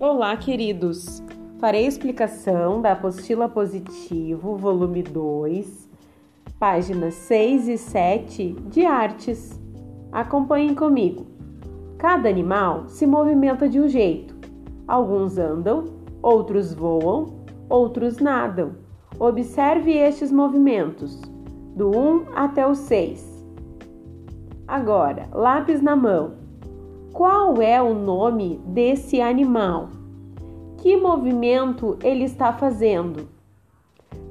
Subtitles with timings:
[0.00, 1.20] Olá, queridos!
[1.58, 5.90] Farei explicação da apostila positivo, volume 2,
[6.56, 9.60] páginas 6 e 7 de artes.
[10.12, 11.26] Acompanhem comigo.
[11.98, 14.36] Cada animal se movimenta de um jeito.
[14.86, 15.86] Alguns andam,
[16.22, 18.76] outros voam, outros nadam.
[19.18, 21.20] Observe estes movimentos,
[21.74, 23.44] do 1 até o 6.
[24.68, 26.47] Agora, lápis na mão.
[27.12, 29.88] Qual é o nome desse animal?
[30.76, 33.28] Que movimento ele está fazendo?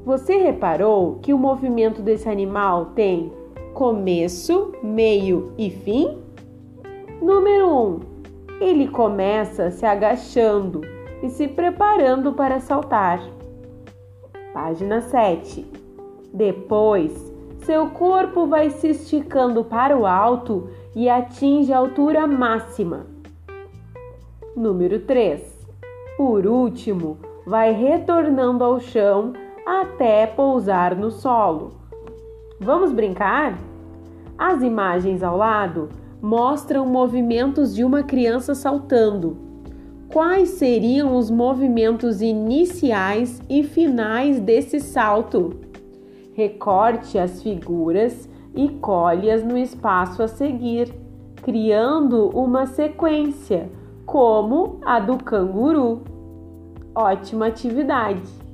[0.05, 3.33] Você reparou que o movimento desse animal tem
[3.73, 6.17] começo, meio e fim?
[7.21, 7.69] Número 1.
[7.69, 7.99] Um,
[8.61, 10.81] ele começa se agachando
[11.21, 13.21] e se preparando para saltar.
[14.53, 15.65] Página 7.
[16.33, 17.33] Depois,
[17.63, 23.05] seu corpo vai se esticando para o alto e atinge a altura máxima.
[24.55, 25.67] Número 3.
[26.17, 29.31] Por último, vai retornando ao chão
[29.63, 31.73] até pousar no solo.
[32.59, 33.59] Vamos brincar?
[34.39, 35.87] As imagens ao lado
[36.19, 39.37] mostram movimentos de uma criança saltando.
[40.11, 45.59] Quais seriam os movimentos iniciais e finais desse salto?
[46.33, 48.27] Recorte as figuras
[48.57, 50.91] e colhe-as no espaço a seguir,
[51.43, 53.69] criando uma sequência,
[54.03, 56.01] como a do canguru.
[56.95, 58.46] Ótima atividade!